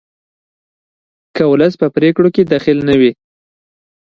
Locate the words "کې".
2.35-2.43